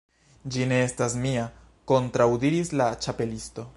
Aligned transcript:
"Ĝi 0.53 0.63
ne 0.71 0.79
estas 0.85 1.17
mia," 1.25 1.43
kontraŭdiris 1.93 2.73
la 2.83 2.89
Ĉapelisto. 3.07 3.69